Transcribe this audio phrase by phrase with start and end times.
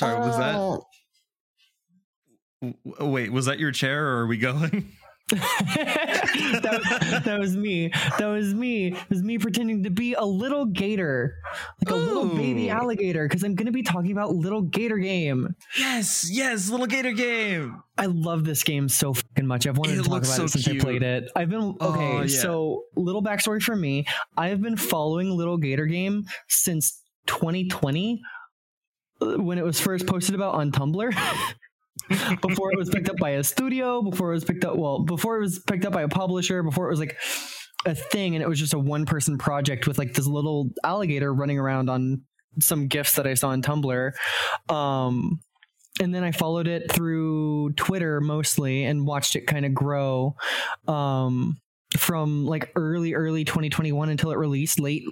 [0.00, 0.54] Sorry, was that?
[0.54, 0.84] Oh.
[3.00, 4.92] Wait, was that your chair, or are we going?
[5.30, 7.92] that, that was me.
[8.18, 8.88] That was me.
[8.94, 11.34] It was me pretending to be a little gator,
[11.84, 15.54] like a little baby alligator, because I'm going to be talking about Little Gator Game.
[15.78, 17.82] yes, yes, little gator game.
[17.98, 19.66] I love this game so fucking much.
[19.66, 20.80] I've wanted It to talk about so it since cute.
[20.80, 21.30] I played it.
[21.36, 22.20] I've been Oh, okay.
[22.32, 22.40] yeah.
[22.40, 24.06] So, little backstory for me:
[24.36, 28.26] I've been following Little Gator Game since 2020 uh,
[29.20, 31.12] when it was first posted about on Tumblr.
[32.40, 35.36] before it was picked up by a studio, before it was picked up, well, before
[35.36, 37.16] it was picked up by a publisher, before it was like
[37.86, 41.32] a thing, and it was just a one person project with like this little alligator
[41.32, 42.22] running around on
[42.58, 44.12] some gifs that I saw on Tumblr.
[44.68, 45.40] Um,
[46.00, 50.34] and then I followed it through Twitter mostly and watched it kind of grow
[50.88, 51.58] um,
[51.96, 55.04] from like early, early 2021 until it released late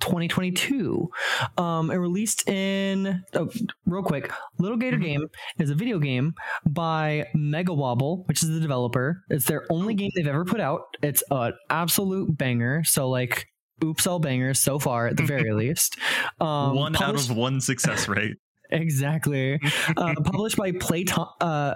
[0.00, 1.08] 2022.
[1.56, 3.48] Um, it released in, oh,
[3.86, 5.02] real quick, Little Gator Mhm.
[5.02, 5.26] Game
[5.58, 6.34] is a video game
[6.66, 9.22] by MegaWobble, which is the developer.
[9.28, 10.82] It's their only game they've ever put out.
[11.02, 12.82] It's an absolute banger.
[12.84, 13.46] So, like,
[13.84, 15.96] oops, all bangers so far at the very least.
[16.40, 18.36] Um, one out of one success rate.
[18.70, 19.58] exactly
[19.96, 21.74] uh, published by Platon uh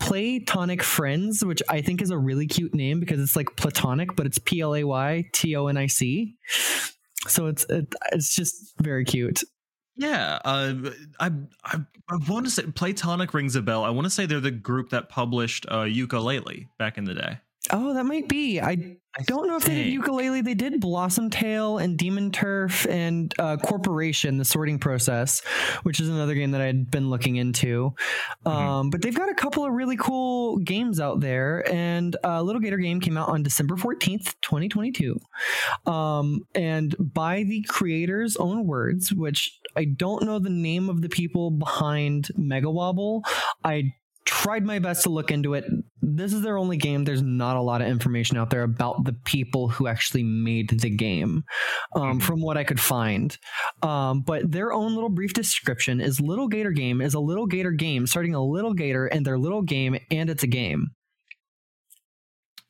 [0.00, 4.26] Playtonic Friends, which I think is a really cute name because it's like platonic, but
[4.26, 6.34] it's P L A Y T O N I C.
[7.28, 9.42] So it's it, it's just very cute.
[9.96, 10.74] Yeah, uh,
[11.20, 11.30] I,
[11.64, 13.84] I I want to say Playtonic rings a bell.
[13.84, 17.38] I want to say they're the group that published uh, Yooka-Laylee back in the day.
[17.70, 18.60] Oh, that might be.
[18.60, 20.44] I I don't know if they did Yooka-Laylee.
[20.44, 25.40] They did Blossom Tail and Demon Turf and uh, Corporation, the sorting process,
[25.84, 27.94] which is another game that I'd been looking into.
[28.44, 31.64] Um, but they've got a couple of really cool games out there.
[31.72, 35.20] And uh, Little Gator Game came out on December 14th, 2022.
[35.86, 41.08] Um, and by the creator's own words, which I don't know the name of the
[41.08, 43.22] people behind MegaWobble.
[43.62, 45.64] I tried my best to look into it.
[46.00, 47.04] This is their only game.
[47.04, 50.90] There's not a lot of information out there about the people who actually made the
[50.90, 51.44] game,
[51.94, 52.22] um, Mhm.
[52.22, 53.36] from what I could find.
[53.82, 57.70] Um, but their own little brief description is Little Gator Game is a little gator
[57.72, 60.90] game starting a little gator and their little game, and it's a game.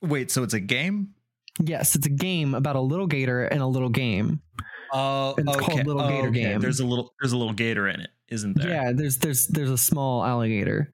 [0.02, 1.10] Wait, so it's a game?
[1.64, 4.40] Yes, it's a game about a little gator and a little game.
[4.92, 6.60] Oh, It's called Little Gator Game.
[6.60, 8.68] There's a little there's a little gator in it, isn't there?
[8.70, 10.93] Yeah, there's there's there's a small alligator,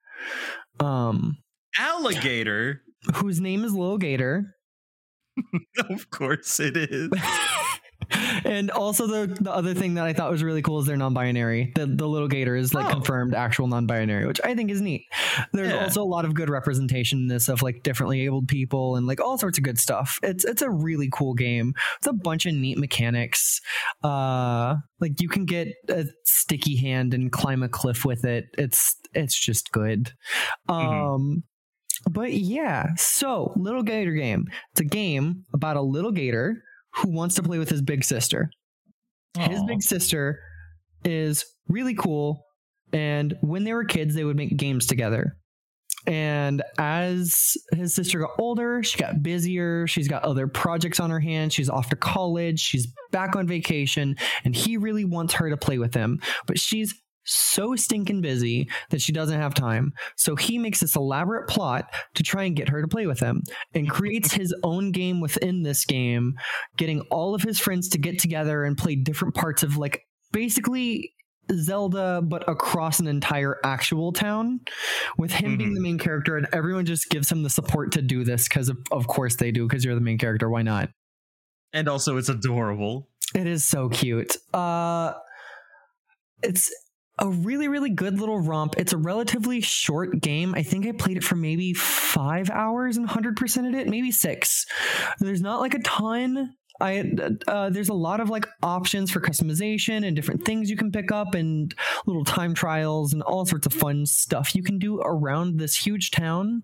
[0.78, 1.38] um,
[1.78, 2.82] Alligator.
[3.16, 4.56] whose name is Little Gator.
[5.90, 7.10] of course it is.
[8.44, 11.72] and also the the other thing that I thought was really cool is they're non-binary.
[11.74, 12.94] The the little gator is like Oh.
[12.94, 15.04] confirmed actual non-binary, which I think is neat.
[15.52, 15.84] There's Yeah.
[15.84, 19.20] also a lot of good representation in this of like differently abled people and like
[19.20, 20.18] all sorts of good stuff.
[20.22, 21.74] It's it's a really cool game.
[21.98, 23.60] It's a bunch of neat mechanics.
[24.02, 28.46] Uh like you can get a sticky hand and climb a cliff with it.
[28.58, 30.12] It's it's just good.
[30.68, 31.14] Mhm.
[31.14, 31.42] Um
[32.10, 34.46] but yeah, so Little Gator Game.
[34.72, 36.62] It's a game about a little gator
[36.96, 38.50] who wants to play with his big sister.
[39.38, 40.40] His big sister
[41.04, 42.44] is really cool.
[42.92, 45.36] And when they were kids, they would make games together.
[46.06, 49.86] And as his sister got older, she got busier.
[49.86, 51.52] She's got other projects on her hands.
[51.52, 52.58] She's off to college.
[52.58, 54.16] She's back on vacation.
[54.44, 56.20] And he really wants her to play with him.
[56.46, 56.94] But she's
[57.32, 59.92] so stinking busy that she doesn't have time.
[60.16, 63.42] So he makes this elaborate plot to try and get her to play with him
[63.74, 66.34] and creates his own game within this game
[66.76, 70.02] getting all of his friends to get together and play different parts of like
[70.32, 71.12] basically
[71.52, 74.60] Zelda, but across an entire actual town,
[75.18, 75.74] with him being Mhm.
[75.74, 78.78] the main character, and everyone just gives him the support to do this because, of,
[78.92, 80.48] of course, they do because you're the main character.
[80.48, 80.90] Why not?
[81.72, 83.08] and also it's adorable.
[83.34, 84.36] It is so cute.
[84.52, 85.12] Uh,
[86.42, 86.68] it's
[87.20, 88.74] a really, really good little romp.
[88.78, 90.54] It's a relatively short game.
[90.54, 94.66] I think I played it for maybe five hours and 100%ed it, maybe six.
[95.18, 96.54] There's not like a ton.
[96.82, 97.12] I
[97.46, 101.12] uh, there's a lot of like options for customization and different things you can pick
[101.12, 101.74] up and
[102.06, 106.10] little time trials and all sorts of fun stuff you can do around this huge
[106.10, 106.62] town.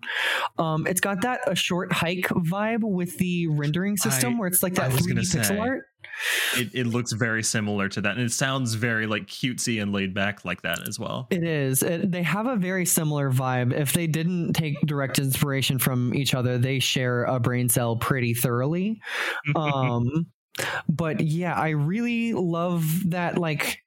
[0.57, 4.63] Um, it's got that a short hike vibe with the rendering system I- where it's
[4.63, 5.57] like that was 3D gonna pixel say.
[5.59, 5.83] art.
[6.55, 10.13] It, it looks very similar to that, and it sounds very like cutesy and laid
[10.13, 11.27] back like that as well.
[11.29, 11.83] It is.
[11.83, 13.73] It, they have a very similar vibe.
[13.73, 18.33] If they didn't take direct inspiration from each other, they share a brain cell pretty
[18.33, 18.99] thoroughly.
[19.55, 20.27] Um,
[20.89, 23.83] but yeah, I really love that like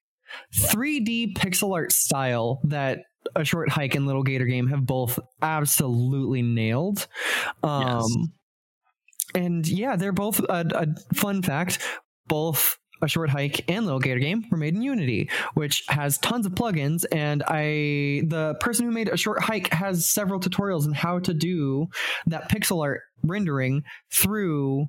[0.57, 3.01] 3D pixel art style that
[3.35, 7.07] a short hike and little gator game have both absolutely nailed.
[7.63, 8.17] Um, Yes.
[9.35, 11.79] And yeah, they're both a, a fun fact.
[12.27, 16.47] Both a short hike and little gator game were made in unity which has tons
[16.47, 20.93] of plugins and i the person who made a short hike has several tutorials on
[20.93, 21.87] how to do
[22.27, 23.83] that pixel art rendering
[24.13, 24.87] through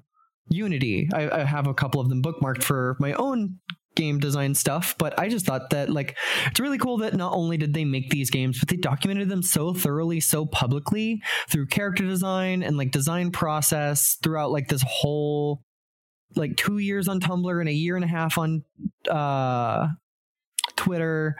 [0.50, 3.60] unity i, I have a couple of them bookmarked for my own
[3.96, 6.18] game design stuff but i just thought that like
[6.48, 9.44] it's really cool that not only did they make these games but they documented them
[9.44, 15.62] so thoroughly so publicly through character design and like design process throughout like this whole
[16.36, 18.64] like two years on tumblr and a year and a half on
[19.10, 19.88] uh
[20.78, 21.36] twitter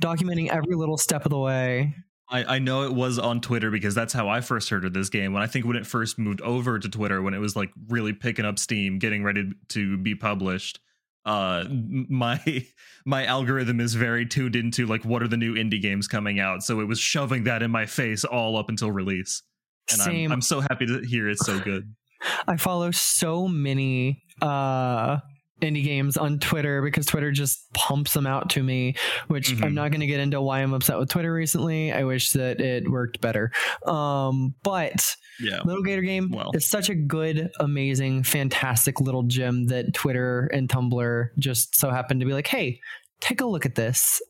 [0.00, 1.94] documenting every little step of the way
[2.28, 5.10] I, I know it was on Twitter because that's how I first heard of this
[5.10, 5.34] game.
[5.34, 8.14] When I think when it first moved over to Twitter, when it was like really
[8.14, 10.80] picking up steam, getting ready to be published,
[11.24, 12.66] uh my
[13.06, 16.62] my algorithm is very tuned into like what are the new indie games coming out.
[16.62, 19.42] So it was shoving that in my face all up until release.
[19.90, 20.30] And Same.
[20.30, 21.94] I'm, I'm so happy to hear it's so good.
[22.46, 25.18] I follow so many uh
[25.62, 28.94] indie games on Twitter because Twitter just pumps them out to me,
[29.28, 29.64] which Mhm.
[29.64, 31.92] I'm not going to get into why I'm upset with Twitter recently.
[31.92, 33.50] I wish that it worked better.
[33.86, 36.50] Um, but yeah Little Gator Game Well.
[36.54, 42.20] is such a good, amazing, fantastic little gem that Twitter and Tumblr just so happened
[42.20, 42.80] to be like, hey,
[43.20, 44.20] take a look at this.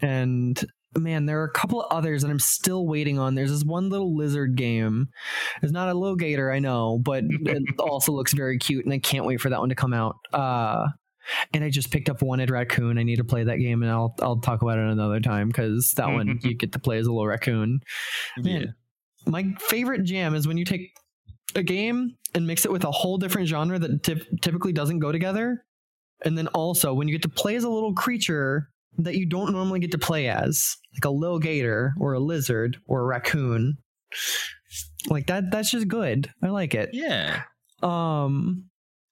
[0.00, 0.62] And
[0.96, 3.34] man, there are a couple of others that I'm still waiting on.
[3.34, 5.08] There's this one little lizard game.
[5.62, 8.98] It's not a little gator, I know, but it also looks very cute, and I
[8.98, 10.16] can't wait for that one to come out.
[10.32, 10.86] Uh,
[11.54, 12.98] and I just picked up Wanted Raccoon.
[12.98, 15.92] I need to play that game, and I'll I'll talk about it another time because
[15.96, 17.80] that one you get to play as a little raccoon
[18.38, 18.64] yeah
[19.26, 20.90] my favorite jam is when you take
[21.54, 25.12] a game and mix it with a whole different genre that typ- typically doesn't go
[25.12, 25.64] together
[26.24, 28.68] and then also when you get to play as a little creature
[28.98, 32.76] that you don't normally get to play as like a little gator or a lizard
[32.86, 33.78] or a raccoon.
[35.08, 36.30] Like that that's just good.
[36.42, 36.90] I like it.
[36.92, 37.42] Yeah.
[37.82, 38.66] Um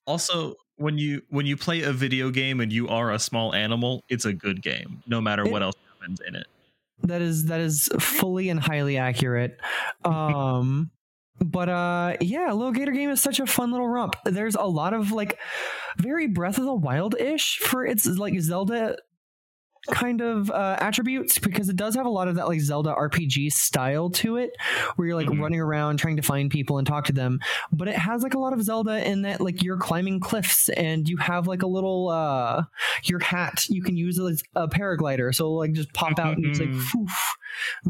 [0.06, 4.02] also when you when you play a video game and you are a small animal
[4.08, 6.46] it's a good game no matter It- what else happens in it.
[7.02, 9.58] That is that is fully and highly accurate.
[10.04, 10.90] Um
[11.42, 14.14] but uh yeah little gator game is such a fun little romp.
[14.24, 15.38] There's a lot of like
[15.98, 18.96] very breath of the wild ish for its like zelda
[19.88, 23.50] kind of uh, attributes because it does have a lot of that like zelda rpg
[23.52, 24.50] style to it
[24.96, 25.40] where you're like Mhm.
[25.40, 27.38] running around trying to find people and talk to them.
[27.72, 31.08] But it has like a lot of zelda in that like you're climbing cliffs and
[31.08, 32.64] you have like a little uh
[33.04, 35.34] your hat you can use as a paraglider.
[35.34, 37.34] So like just pop out and it's like poof,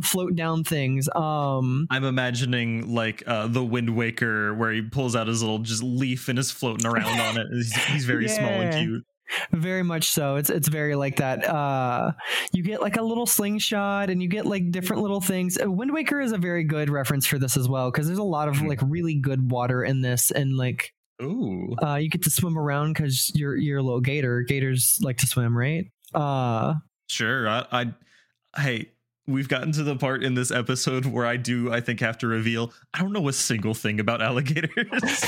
[0.02, 1.08] float down things.
[1.14, 5.82] Um i'm imagining like uh the wind waker where he pulls out his little just
[5.82, 7.46] leaf and is floating around on it.
[7.52, 9.04] He's, he's very small and cute
[9.52, 12.12] very much so it's it's very like that uh
[12.52, 15.92] you get like a little slingshot and you get like different little things Uh, wind
[15.92, 18.56] waker is a very good reference for this as well because there's a lot of
[18.56, 18.68] Mhm.
[18.68, 20.92] like really good water in this and like
[21.22, 21.74] Ooh.
[21.82, 25.26] uh you get to swim around because you're you're a little gator gators like to
[25.26, 26.74] swim right uh
[27.08, 27.48] Sure.
[27.48, 28.92] I, I hey,
[29.30, 32.26] we've gotten to the part in this episode where I do, I think, have to
[32.26, 34.70] reveal I don't know a single thing about alligators.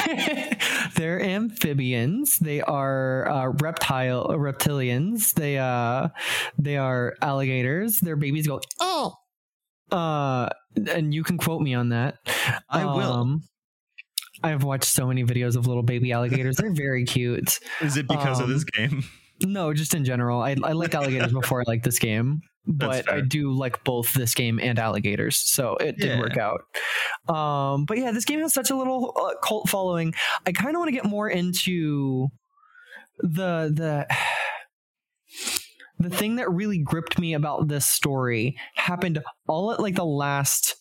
[0.97, 6.09] they're amphibians they are uh, reptile uh, reptilians they uh
[6.59, 9.15] they are alligators their babies go oh
[9.91, 10.49] uh
[10.91, 12.19] and you can quote me on that
[12.69, 13.13] I will.
[13.13, 13.43] Um,
[14.43, 16.57] I've watched so many videos of little baby alligators.
[16.57, 17.61] They're very cute.
[17.81, 19.05] Is it because of this um, game?
[19.45, 20.41] No, just in general.
[20.41, 24.13] I, I liked alligators before I liked this game, That's but I do like both
[24.15, 25.37] this game and alligators.
[25.37, 26.19] So it did Yeah.
[26.21, 26.63] work out.
[27.35, 30.15] Um, but yeah, this game has such a little uh, cult following.
[30.47, 32.29] I kind of want to get more into
[33.19, 34.07] the the
[35.99, 40.77] the thing that really gripped me about this story happened all at like the last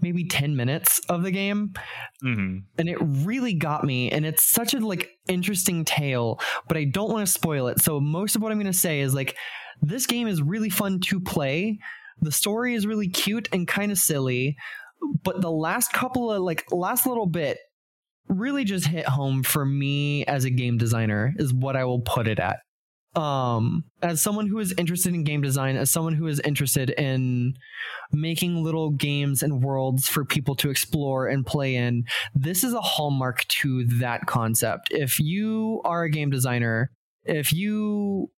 [0.00, 1.72] maybe 10 minutes of the game
[2.20, 6.84] hmm and it really got me and it's such a like interesting tale but i
[6.84, 9.36] don't want to spoil it so most of what i'm going to say is like
[9.80, 11.78] this game is really fun to play.
[12.20, 14.56] The story is really cute and kind of silly
[15.22, 17.58] but the last couple of like last little bit
[18.28, 22.28] really just hit home for me as a game designer is what i will put
[22.28, 22.58] it at.
[23.20, 27.54] Um as someone who is interested in game design as someone who is interested in
[28.10, 32.80] making little games and worlds for people to explore and play in this is a
[32.80, 34.88] hallmark to that concept.
[34.90, 36.90] If you are a game designer
[37.24, 38.30] if you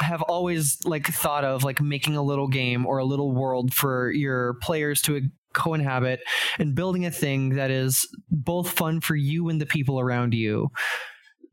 [0.00, 4.10] have always like thought of like making a little game or a little world for
[4.12, 5.22] your players to
[5.54, 6.20] co-inhabit
[6.58, 10.68] and building a thing that is both fun for you and the people around you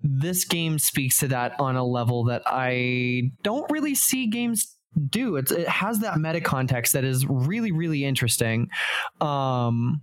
[0.02, 4.76] this game speaks to that on a level that I don't really see games
[5.10, 5.36] do.
[5.38, 8.68] It's, it has that meta context that is really, really interesting.
[9.20, 10.02] Um,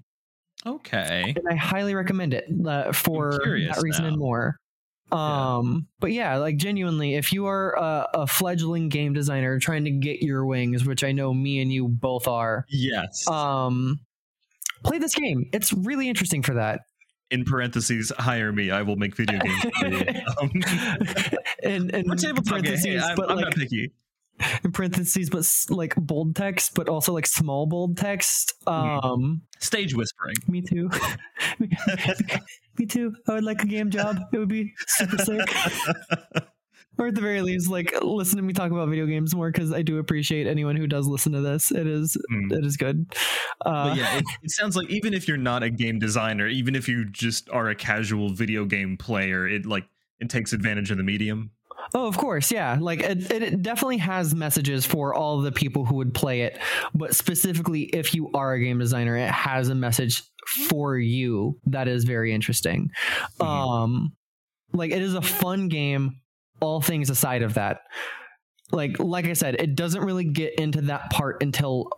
[0.64, 1.34] Okay.
[1.36, 4.08] and I highly recommend it uh, for that reason now.
[4.10, 4.56] and more.
[5.12, 9.90] Um, but yeah, like genuinely, if you are a, a fledgling game designer trying to
[9.90, 13.28] get your wings, which I know me and you both are, Yes.
[13.28, 14.00] um,
[14.84, 15.48] play this game.
[15.52, 16.80] It's really interesting for that.
[17.30, 18.70] In parentheses, hire me.
[18.70, 19.62] I will make video games.
[19.80, 20.04] for you.
[20.42, 20.50] Um,
[21.62, 22.34] and and game.
[22.36, 23.92] Hey, parentheses, I'm, but I'm like not picky.
[24.64, 28.54] In parentheses, but like bold text, but also like small bold text.
[28.66, 29.04] Mhm.
[29.04, 30.34] Um, Stage whispering.
[30.48, 30.90] me too.
[32.78, 33.14] me too.
[33.28, 34.18] I would like a game job.
[34.32, 35.40] It would be super sick.
[36.98, 39.72] or at the very least, like listen to me talk about video games more because
[39.72, 41.70] I do appreciate anyone who does listen to this.
[41.70, 42.52] It is Mm.
[42.52, 43.06] it is good.
[43.64, 46.74] Uh, But yeah, it, it sounds like even if you're not a game designer, even
[46.74, 49.84] if you just are a casual video game player, it like
[50.20, 51.50] it takes advantage of the medium.
[51.94, 52.78] Oh, of course, yeah.
[52.80, 56.58] Like it, it, it definitely has messages for all the people who would play it,
[56.94, 60.22] but specifically if you are a game designer, it has a message
[60.68, 62.90] for you that is very interesting.
[63.40, 63.46] Mhm.
[63.46, 64.12] Um
[64.72, 66.16] like it is a fun game
[66.60, 67.80] all things aside of that.
[68.70, 71.90] Like like I said, it doesn't really get into that part until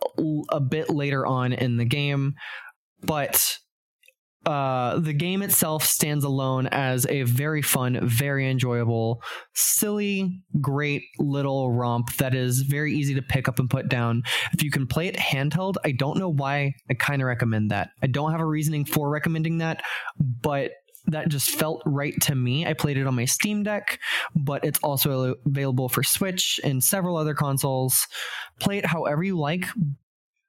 [0.50, 2.34] a bit later on in the game,
[3.02, 3.58] but
[4.46, 9.22] uh, the game itself stands alone as a very fun, very enjoyable,
[9.54, 14.22] silly, great little romp that is very easy to pick up and put down.
[14.52, 17.90] If you can play it handheld, I don't know why I kind of recommend that.
[18.02, 19.82] I don't have a reasoning for recommending that,
[20.18, 20.72] but
[21.06, 22.66] that just felt right to me.
[22.66, 23.98] I played it on my Steam Deck,
[24.34, 28.06] but it's also available for Switch and several other consoles.
[28.60, 29.66] Play it however you like,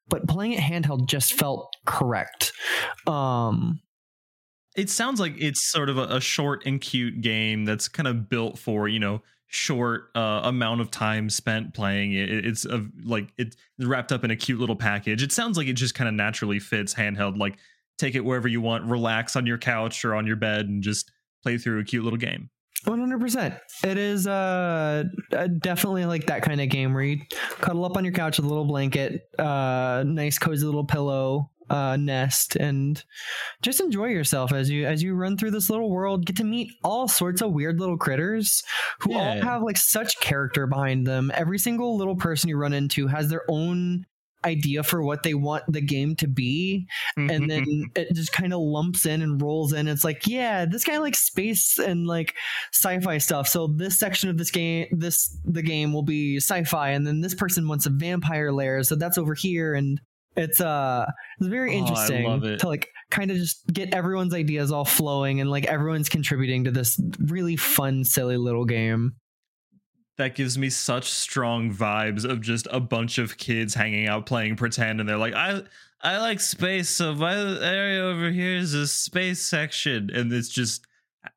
[0.07, 2.53] but playing it handheld just felt correct.
[3.07, 3.81] Um,
[4.75, 8.29] It sounds like it's sort of a, a short and cute game that's kind of
[8.29, 12.29] built for you know short uh, amount of time spent playing it.
[12.29, 15.23] It- It's a, like it's wrapped up in a cute little package.
[15.23, 17.37] It sounds like it just kind of naturally fits handheld.
[17.37, 17.57] Like
[17.97, 21.11] take it wherever you want, relax on your couch or on your bed, and just
[21.43, 22.49] play through a cute little game.
[22.83, 23.55] One hundred percent.
[23.83, 25.05] It is uh,
[25.59, 27.21] definitely like that kind of game where you
[27.61, 31.97] cuddle up on your couch with a little blanket, uh, nice cozy little pillow, uh,
[31.97, 33.03] nest, and
[33.61, 36.25] just enjoy yourself as you as you run through this little world.
[36.25, 38.63] Get to meet all sorts of weird little critters
[38.99, 41.31] who all have like such character behind them.
[41.33, 44.05] Every single little person you run into has their own
[44.45, 48.59] idea for what they want the game to be and then it just kind of
[48.59, 49.87] lumps in and rolls in.
[49.87, 52.35] It's like, yeah, this guy likes space and like
[52.71, 53.47] sci-fi stuff.
[53.47, 57.33] So this section of this game, this the game will be sci-fi, and then this
[57.33, 59.73] person wants a vampire lair, so that's over here.
[59.73, 59.99] And
[60.35, 61.05] it's uh,
[61.39, 62.59] it's very Oh, interesting it.
[62.59, 66.71] to like kind of just get everyone's ideas all flowing and like everyone's contributing to
[66.71, 69.15] this really fun, silly little game.
[70.17, 74.55] that gives me such strong vibes of just a bunch of kids hanging out playing
[74.55, 75.61] pretend and they're like i
[76.01, 80.85] i like space so my area over here is a space section and it's just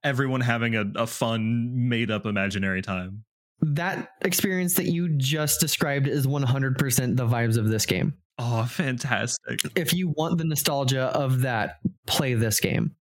[0.04, 3.24] everyone having a, a fun made up imaginary time
[3.62, 8.14] That experience that you just described is 100% the vibes of this game.
[8.38, 9.60] Oh fantastic.
[9.76, 12.94] If you want the nostalgia of that, play this game.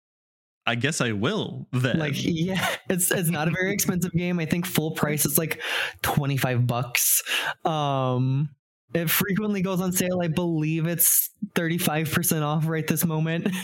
[0.66, 1.98] i guess i will then.
[1.98, 4.38] Like yeah it's it's not a very expensive game.
[4.38, 5.60] I think full price is like
[6.02, 7.22] 25 bucks.
[7.64, 8.48] Um
[8.94, 10.20] it frequently goes on sale.
[10.22, 13.48] I believe it's 35% off right this moment.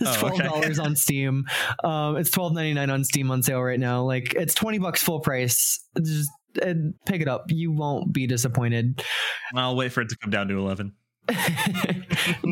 [0.00, 0.44] It's Oh, okay.
[0.46, 1.44] $12 on steam.
[1.82, 4.02] Um it's $12.99 on steam on sale right now.
[4.04, 5.84] Like it's 20 bucks full price.
[6.00, 6.30] Just
[6.64, 6.74] uh,
[7.06, 7.46] pick it up.
[7.48, 9.02] You won't be disappointed.
[9.56, 10.92] I'll wait for it to come down to 11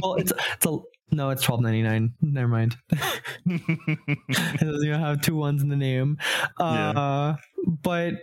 [0.03, 0.77] well it's it's a
[1.11, 2.77] no it's $12.99 never mind
[3.47, 6.19] it doesn't even have two ones in the name.
[6.59, 7.35] Uh,
[7.83, 8.15] But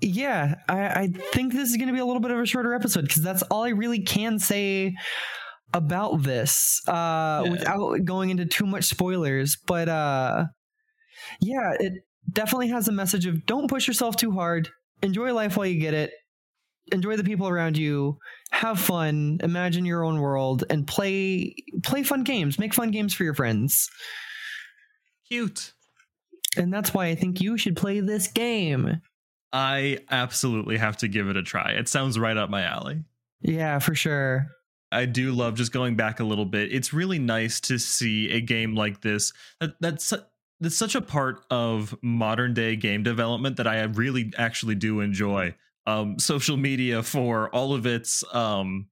[0.00, 2.74] yeah, I, I think this is going to be a little bit of a shorter
[2.74, 4.94] episode because that's all I really can say
[5.72, 7.50] about this uh, Yeah.
[7.50, 9.56] without going into too much spoilers.
[9.66, 10.44] But uh,
[11.40, 11.92] yeah, it
[12.30, 14.68] definitely has a message of don't push yourself too hard.
[15.02, 16.10] Enjoy life while you get it.
[16.92, 18.18] Enjoy the people around you.
[18.50, 19.38] Have fun.
[19.42, 22.58] Imagine your own world and play play fun games.
[22.58, 23.88] Make fun games for your friends.
[25.28, 25.72] cute
[26.56, 29.00] And that's why I think you should play this game.
[29.52, 33.02] i absolutely have to give it a try it sounds right up my alley
[33.40, 34.46] Yeah, for sure.
[34.92, 36.72] I do love just going back a little bit.
[36.72, 40.12] It's really nice to see a game like this that, that's
[40.60, 45.54] that's such a part of modern day game development that I really actually do enjoy.
[45.86, 48.86] Um, social media for all of its um,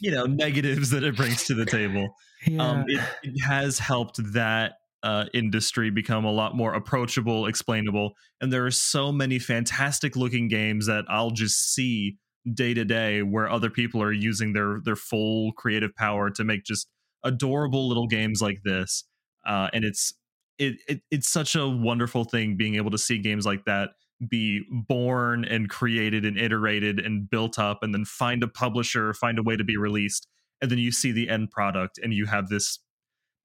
[0.00, 2.08] you know negatives that it brings to the table.
[2.44, 2.70] Yeah.
[2.70, 4.72] Um, it, it has helped that
[5.04, 10.48] uh, industry become a lot more approachable, explainable, and there are so many fantastic looking
[10.48, 12.16] games that I'll just see
[12.52, 16.64] day to day where other people are using their their full creative power to make
[16.64, 16.88] just
[17.22, 19.04] adorable little games like this.
[19.46, 20.12] Uh, and it's
[20.58, 23.90] it, it it's such a wonderful thing being able to see games like that
[24.28, 29.38] be born and created and iterated and built up and then find a publisher find
[29.38, 30.28] a way to be released
[30.60, 32.78] and then you see the end product and you have this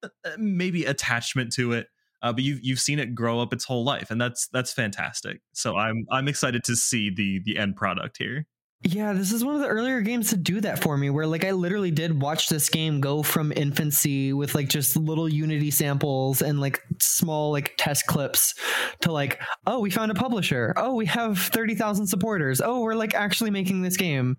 [0.04, 1.88] uh, uh, maybe attachment to it
[2.22, 5.42] uh, but you've you've seen it grow up its whole life and that's that's fantastic.
[5.54, 8.46] So i'm i'm excited to see the the end product here
[8.84, 11.44] yeah, this is one of the earlier games to do that for me where like
[11.44, 16.42] I literally did watch this game go from infancy with like just little Unity samples
[16.42, 18.54] and like small like test clips
[19.02, 20.74] to like, oh, we found a publisher.
[20.78, 22.62] Oh, we have 30,000 supporters.
[22.62, 24.38] Oh, we're like actually making this game.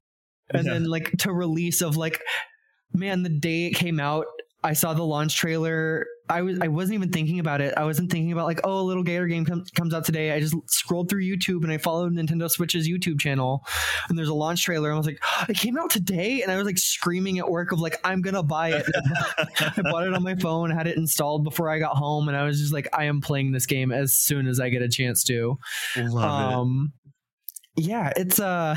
[0.51, 0.75] And yeah.
[0.75, 2.21] then like to release of like
[2.93, 4.27] man, the day it came out,
[4.65, 6.05] I saw the launch trailer.
[6.29, 7.75] I was I wasn't even thinking about it.
[7.77, 10.33] I wasn't thinking about like, oh, a little Gator game com- comes out today.
[10.33, 13.65] I just scrolled through YouTube and I followed Nintendo Switch's YouTube channel,
[14.09, 14.89] and there's a launch trailer.
[14.91, 17.73] And I was like, it came out today, and I was like screaming at work
[17.73, 18.87] of like, I'm gonna buy it.
[19.39, 22.45] I bought it on my phone, had it installed before I got home, and I
[22.45, 25.23] was just like, I am playing this game as soon as I get a chance
[25.25, 25.59] to.
[25.97, 26.93] Love um,
[27.77, 27.85] it.
[27.85, 28.77] Yeah, it's uh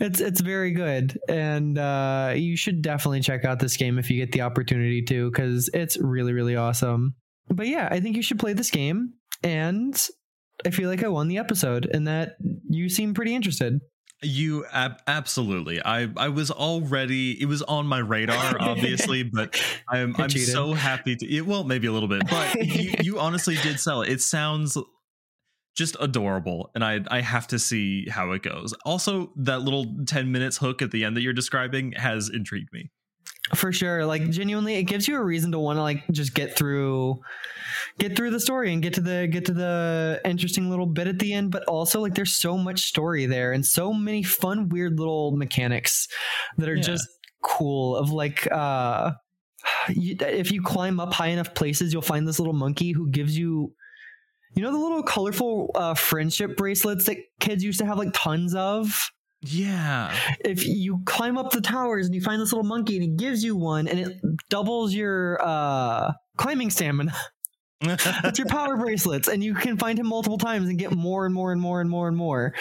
[0.00, 1.18] it's it's very good.
[1.28, 5.30] And uh, you should definitely check out this game if you get the opportunity to
[5.30, 7.14] because it's really really awesome.
[7.50, 9.14] But yeah i think you should play this game.
[9.42, 9.96] And
[10.66, 12.36] i feel like i won the episode and that
[12.68, 13.80] you seem pretty interested.
[14.20, 15.80] You ab- absolutely.
[15.80, 21.14] I I was already it was on my radar obviously, but I'm I'm so happy
[21.14, 24.08] to it, well maybe a little bit, but you, you honestly did sell it.
[24.08, 24.76] It sounds
[25.78, 30.32] just adorable and i i have to see how it goes also that little 10
[30.32, 32.90] minutes hook at the end that you're describing has intrigued me
[33.54, 36.56] for sure like genuinely it gives you a reason to want to like just get
[36.56, 37.16] through
[37.98, 41.20] get through the story and get to the get to the interesting little bit at
[41.20, 44.98] the end but also like there's so much story there and so many fun weird
[44.98, 46.08] little mechanics
[46.56, 46.82] that are yeah.
[46.82, 47.08] just
[47.42, 49.12] cool of like uh
[49.88, 53.38] you, if you climb up high enough places you'll find this little monkey who gives
[53.38, 53.72] you
[54.54, 58.54] you know the little colorful uh, friendship bracelets that kids used to have like tons
[58.54, 59.10] of?
[59.42, 60.14] Yeah.
[60.40, 63.44] If you climb up the towers and you find this little monkey and he gives
[63.44, 67.14] you one and it doubles your uh, climbing stamina.
[67.80, 71.32] That's your power bracelets, and you can find him multiple times and get more and
[71.32, 72.52] more and more and more and more.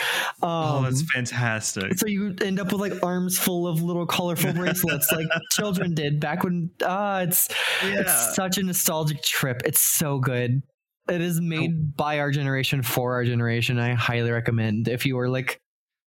[0.44, 1.98] Um, oh, that's um, fantastic!
[1.98, 6.20] So you end up with like arms full of little colorful bracelets, like children did
[6.20, 6.70] back when.
[6.84, 7.50] Ah, uh, it's
[7.84, 8.02] yeah.
[8.02, 9.64] it's such a nostalgic trip.
[9.66, 10.62] It's so good.
[11.10, 13.80] It is made by our generation for our generation.
[13.80, 15.62] I highly recommend if you are like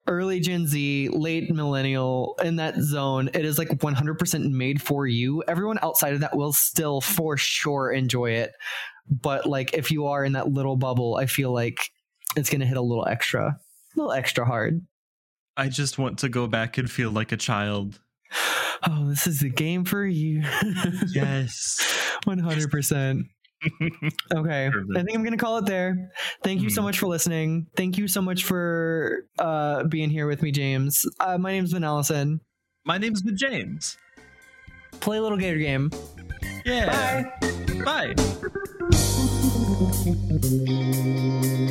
[0.07, 5.43] early Gen Z, late millennial in that zone, it is like 100% made for you.
[5.47, 8.53] Everyone outside of that will still for sure enjoy it.
[9.09, 11.91] But like if you are in that little bubble, I feel like
[12.37, 13.59] it's going to hit a little extra, a
[13.97, 14.85] little extra hard.
[15.57, 18.01] I just want to go back and feel like a child.
[18.89, 20.43] Oh, this is the game for you.
[21.09, 22.17] yes.
[22.25, 23.25] 100%.
[24.35, 24.71] Okay.
[24.73, 24.97] Perfect.
[24.97, 26.11] I think I'm going to call it there.
[26.43, 26.87] Thank you so hmm.
[26.87, 27.67] much for listening.
[27.77, 31.05] Thank you so much for uh, being here with me, James.
[31.19, 32.41] Uh, my name's Ben Allison.
[32.85, 33.97] My name's Ben James.
[35.01, 35.91] Play a little gator game.
[36.65, 37.31] Yeah.
[37.85, 37.85] Bye.
[37.85, 38.15] Bye.